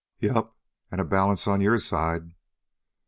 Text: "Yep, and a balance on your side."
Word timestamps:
"Yep, 0.17 0.53
and 0.89 0.99
a 0.99 1.05
balance 1.05 1.45
on 1.47 1.61
your 1.61 1.77
side." 1.77 2.33